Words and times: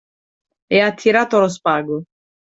e 0.67 0.79
ha 0.81 0.91
tirato 0.95 1.37
lo 1.39 1.47
spago. 1.47 2.05